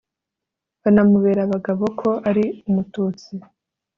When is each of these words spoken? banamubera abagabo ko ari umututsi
banamubera 0.81 1.41
abagabo 1.43 1.83
ko 1.99 2.09
ari 2.29 2.45
umututsi 2.67 3.31